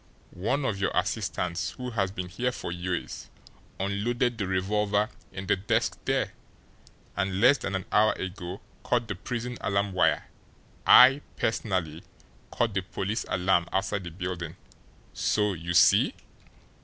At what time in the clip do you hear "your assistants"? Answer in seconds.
0.79-1.73